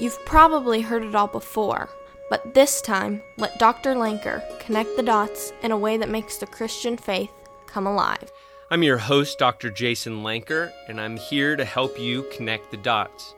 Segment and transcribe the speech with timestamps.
[0.00, 1.88] You've probably heard it all before,
[2.30, 3.96] but this time, let Dr.
[3.96, 7.32] Lanker connect the dots in a way that makes the Christian faith
[7.66, 8.30] come alive.
[8.70, 9.70] I'm your host, Dr.
[9.70, 13.34] Jason Lanker, and I'm here to help you connect the dots.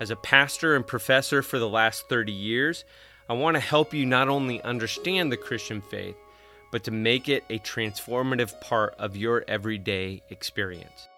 [0.00, 2.86] As a pastor and professor for the last 30 years,
[3.28, 6.16] I want to help you not only understand the Christian faith,
[6.70, 11.09] but to make it a transformative part of your everyday experience.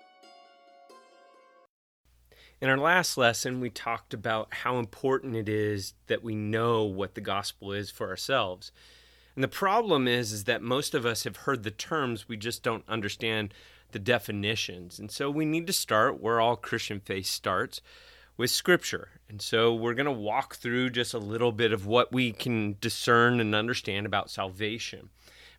[2.62, 7.16] In our last lesson, we talked about how important it is that we know what
[7.16, 8.71] the gospel is for ourselves.
[9.35, 12.62] And the problem is is that most of us have heard the terms, we just
[12.62, 13.52] don't understand
[13.90, 15.00] the definitions.
[15.00, 17.80] And so we need to start where all Christian faith starts
[18.36, 19.08] with scripture.
[19.29, 22.76] And so we're going to walk through just a little bit of what we can
[22.80, 25.08] discern and understand about salvation.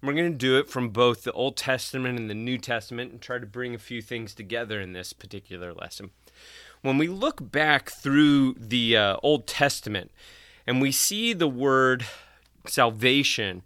[0.03, 3.21] We're going to do it from both the Old Testament and the New Testament and
[3.21, 6.11] try to bring a few things together in this particular lesson
[6.83, 10.11] when we look back through the uh, Old Testament
[10.67, 12.05] and we see the word
[12.67, 13.63] salvation,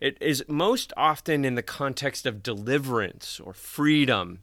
[0.00, 4.40] it is most often in the context of deliverance or freedom.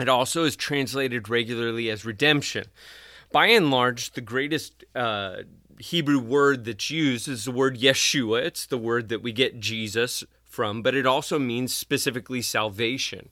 [0.00, 2.64] It also is translated regularly as redemption.
[3.30, 5.42] By and large, the greatest uh,
[5.78, 8.42] Hebrew word that's used is the word Yeshua.
[8.42, 13.30] It's the word that we get Jesus from, but it also means specifically salvation.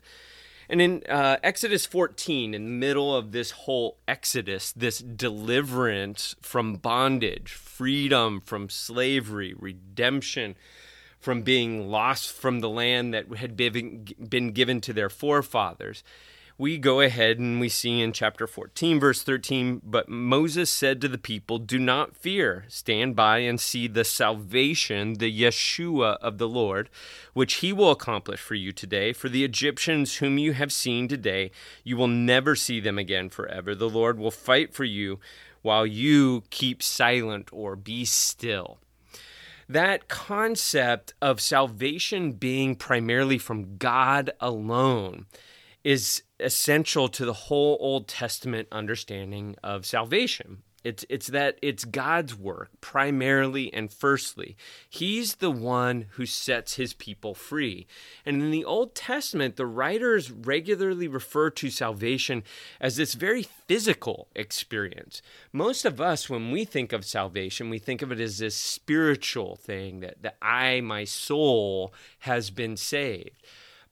[0.68, 6.76] And in uh, Exodus 14, in the middle of this whole Exodus, this deliverance from
[6.76, 10.54] bondage, freedom from slavery, redemption
[11.18, 16.02] from being lost from the land that had been given to their forefathers,
[16.60, 21.08] we go ahead and we see in chapter 14, verse 13, but Moses said to
[21.08, 26.46] the people, Do not fear, stand by and see the salvation, the Yeshua of the
[26.46, 26.90] Lord,
[27.32, 29.14] which he will accomplish for you today.
[29.14, 31.50] For the Egyptians whom you have seen today,
[31.82, 33.74] you will never see them again forever.
[33.74, 35.18] The Lord will fight for you
[35.62, 38.78] while you keep silent or be still
[39.66, 45.26] that concept of salvation being primarily from God alone
[45.84, 50.62] is essential to the whole Old Testament understanding of salvation.
[50.82, 54.56] It's it's that it's God's work primarily and firstly.
[54.88, 57.86] He's the one who sets his people free.
[58.24, 62.44] And in the Old Testament, the writers regularly refer to salvation
[62.80, 65.20] as this very physical experience.
[65.52, 69.56] Most of us when we think of salvation, we think of it as this spiritual
[69.56, 73.42] thing that that I my soul has been saved.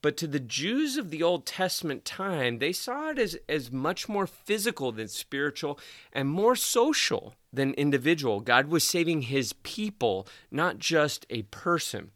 [0.00, 4.08] But to the Jews of the Old Testament time, they saw it as, as much
[4.08, 5.78] more physical than spiritual
[6.12, 8.40] and more social than individual.
[8.40, 12.12] God was saving his people, not just a person.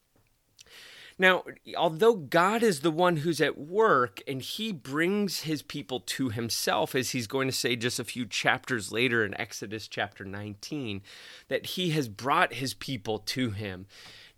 [1.19, 1.44] Now,
[1.76, 6.94] although God is the one who's at work and he brings his people to himself,
[6.94, 11.03] as he's going to say just a few chapters later in Exodus chapter 19,
[11.49, 13.87] that he has brought his people to him.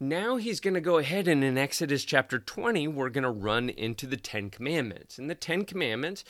[0.01, 3.69] Now he's going to go ahead and in Exodus chapter 20, we're going to run
[3.71, 5.19] into the Ten Commandments.
[5.19, 6.25] And the Ten Commandments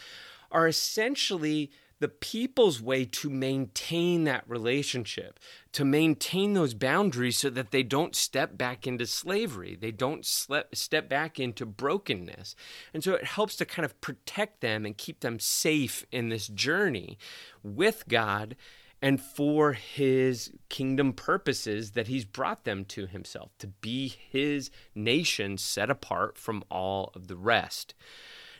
[0.52, 1.70] are essentially
[2.00, 5.40] the people's way to maintain that relationship,
[5.72, 9.74] to maintain those boundaries so that they don't step back into slavery.
[9.80, 12.54] They don't step back into brokenness.
[12.92, 16.48] And so it helps to kind of protect them and keep them safe in this
[16.48, 17.16] journey
[17.62, 18.56] with God
[19.02, 25.58] and for his kingdom purposes that he's brought them to himself, to be his nation
[25.58, 27.94] set apart from all of the rest.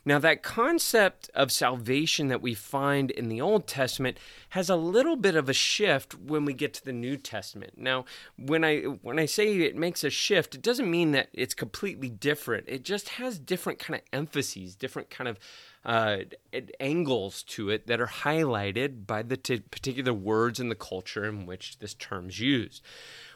[0.06, 4.18] Now, that concept of salvation that we find in the Old Testament
[4.50, 7.78] has a little bit of a shift when we get to the New Testament.
[7.78, 8.04] Now,
[8.36, 12.10] when I when I say it makes a shift, it doesn't mean that it's completely
[12.10, 12.68] different.
[12.68, 15.38] It just has different kind of emphases, different kind of
[15.84, 16.18] uh,
[16.80, 21.46] angles to it that are highlighted by the t- particular words and the culture in
[21.46, 22.82] which this term's used.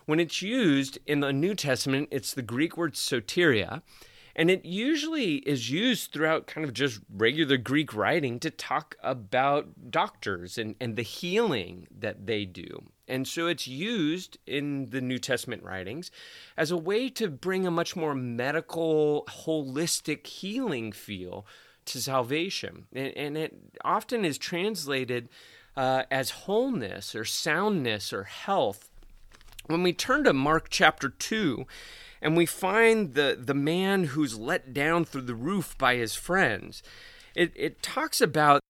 [0.06, 3.82] When it's used in the New Testament, it's the Greek word soteria,
[4.38, 9.90] and it usually is used throughout kind of just regular Greek writing to talk about
[9.90, 12.84] doctors and, and the healing that they do.
[13.08, 16.12] And so it's used in the New Testament writings
[16.56, 21.44] as a way to bring a much more medical, holistic healing feel
[21.86, 22.86] to salvation.
[22.92, 25.30] And, and it often is translated
[25.76, 28.88] uh, as wholeness or soundness or health.
[29.66, 31.66] When we turn to Mark chapter 2,
[32.20, 36.82] and we find the, the man who's let down through the roof by his friends,
[37.34, 38.60] it, it talks about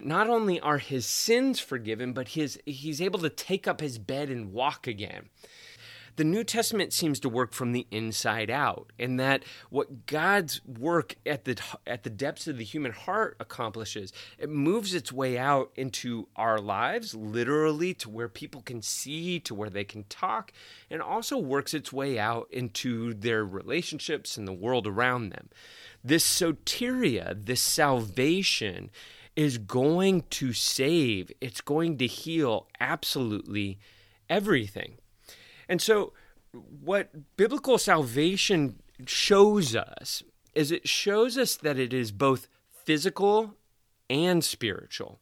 [0.00, 4.28] not only are his sins forgiven, but his, he's able to take up his bed
[4.28, 5.28] and walk again.
[6.16, 11.16] The New Testament seems to work from the inside out, and that what God's work
[11.26, 15.70] at the at the depths of the human heart accomplishes, it moves its way out
[15.76, 20.52] into our lives, literally to where people can see, to where they can talk,
[20.90, 25.48] and also works its way out into their relationships and the world around them.
[26.04, 28.90] This soteria, this salvation,
[29.36, 31.30] is going to save.
[31.40, 33.78] It's going to heal absolutely
[34.28, 34.98] everything.
[35.68, 36.12] And so,
[36.52, 40.22] what biblical salvation shows us
[40.54, 42.48] is it shows us that it is both
[42.84, 43.54] physical
[44.08, 45.20] and spiritual.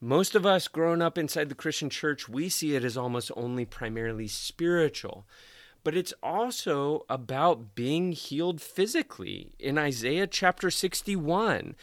[0.00, 3.64] Most of us growing up inside the Christian church, we see it as almost only
[3.64, 5.26] primarily spiritual.
[5.82, 9.52] But it's also about being healed physically.
[9.58, 11.76] In Isaiah chapter 61,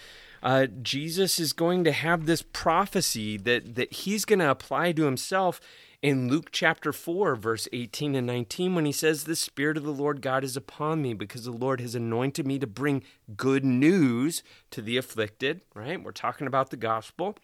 [0.43, 5.05] uh, Jesus is going to have this prophecy that, that he's going to apply to
[5.05, 5.61] himself
[6.03, 9.93] in Luke chapter 4, verse 18 and 19, when he says, The Spirit of the
[9.93, 13.03] Lord God is upon me because the Lord has anointed me to bring
[13.37, 16.03] good news to the afflicted, right?
[16.03, 17.37] We're talking about the gospel.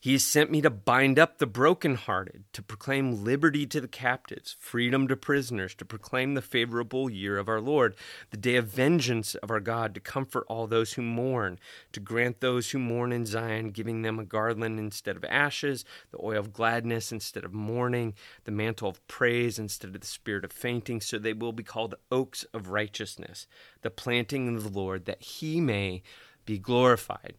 [0.00, 4.56] He has sent me to bind up the brokenhearted, to proclaim liberty to the captives,
[4.58, 7.94] freedom to prisoners, to proclaim the favorable year of our Lord,
[8.30, 11.58] the day of vengeance of our God, to comfort all those who mourn,
[11.92, 16.18] to grant those who mourn in Zion, giving them a garland instead of ashes, the
[16.22, 20.52] oil of gladness instead of mourning, the mantle of praise instead of the spirit of
[20.52, 23.46] fainting, so they will be called oaks of righteousness,
[23.82, 26.02] the planting of the Lord, that he may
[26.44, 27.34] be glorified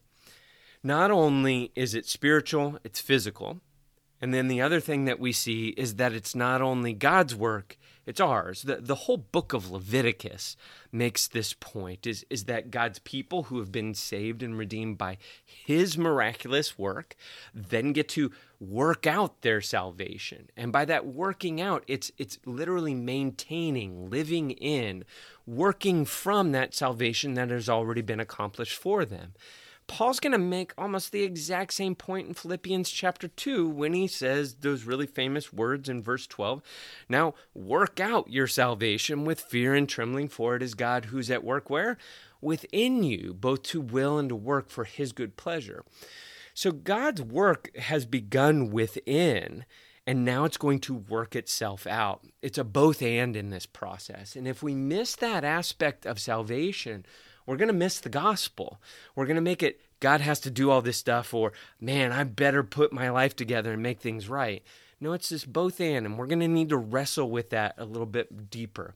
[0.82, 3.60] not only is it spiritual, it's physical.
[4.20, 7.78] And then the other thing that we see is that it's not only God's work,
[8.06, 8.62] it's ours.
[8.62, 10.56] The, the whole book of Leviticus
[10.90, 15.16] makes this point is, is that God's people who have been saved and redeemed by
[15.44, 17.14] his miraculous work
[17.54, 20.50] then get to work out their salvation.
[20.56, 25.04] And by that working out, it's it's literally maintaining, living in,
[25.46, 29.34] working from that salvation that has already been accomplished for them.
[29.90, 34.06] Paul's going to make almost the exact same point in Philippians chapter 2 when he
[34.06, 36.62] says those really famous words in verse 12.
[37.08, 41.42] Now, work out your salvation with fear and trembling, for it is God who's at
[41.42, 41.98] work where?
[42.40, 45.84] Within you, both to will and to work for his good pleasure.
[46.54, 49.64] So God's work has begun within
[50.06, 52.24] and now it's going to work itself out.
[52.42, 54.34] It's a both and in this process.
[54.34, 57.04] And if we miss that aspect of salvation,
[57.50, 58.80] we're going to miss the gospel.
[59.16, 62.22] We're going to make it God has to do all this stuff, or man, I
[62.22, 64.62] better put my life together and make things right.
[65.00, 67.84] No, it's just both and, and we're going to need to wrestle with that a
[67.84, 68.94] little bit deeper.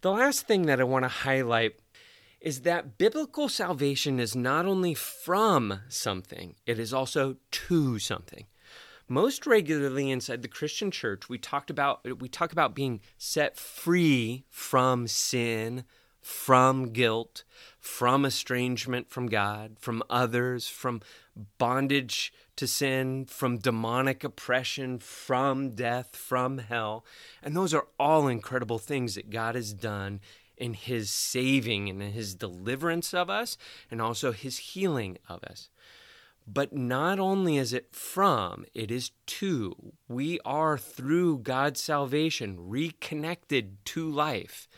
[0.00, 1.76] The last thing that I want to highlight
[2.40, 8.46] is that biblical salvation is not only from something, it is also to something.
[9.06, 14.44] Most regularly inside the Christian church, we talked about we talk about being set free
[14.48, 15.84] from sin,
[16.22, 17.44] from guilt,
[17.82, 21.02] from estrangement from God, from others, from
[21.58, 27.04] bondage to sin, from demonic oppression, from death, from hell.
[27.42, 30.20] And those are all incredible things that God has done
[30.56, 33.58] in his saving and in his deliverance of us
[33.90, 35.68] and also his healing of us.
[36.46, 39.92] But not only is it from, it is to.
[40.06, 44.68] We are through God's salvation reconnected to life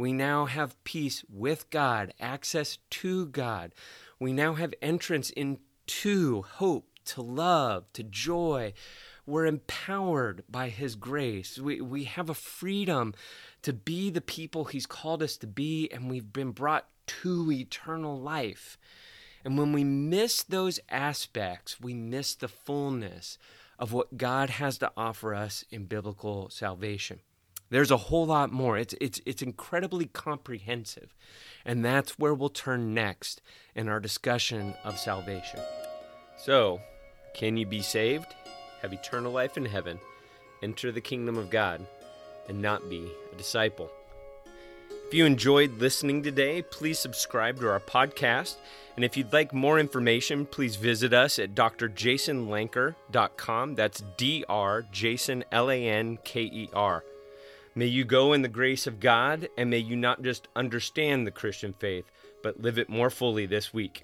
[0.00, 3.74] we now have peace with God, access to God.
[4.18, 8.72] We now have entrance into hope, to love, to joy.
[9.26, 11.58] We're empowered by His grace.
[11.58, 13.12] We, we have a freedom
[13.60, 16.88] to be the people He's called us to be, and we've been brought
[17.22, 18.78] to eternal life.
[19.44, 23.36] And when we miss those aspects, we miss the fullness
[23.78, 27.20] of what God has to offer us in biblical salvation.
[27.70, 28.76] There's a whole lot more.
[28.76, 31.14] It's it's it's incredibly comprehensive.
[31.64, 33.40] And that's where we'll turn next
[33.74, 35.60] in our discussion of salvation.
[36.36, 36.80] So,
[37.34, 38.34] can you be saved,
[38.82, 40.00] have eternal life in heaven,
[40.62, 41.86] enter the kingdom of God,
[42.48, 43.90] and not be a disciple?
[45.06, 48.56] If you enjoyed listening today, please subscribe to our podcast.
[48.94, 53.74] And if you'd like more information, please visit us at drjasonlanker.com.
[53.74, 57.02] That's D R Jason L A N K E R.
[57.74, 61.30] May you go in the grace of God, and may you not just understand the
[61.30, 62.10] Christian faith,
[62.42, 64.02] but live it more fully this week.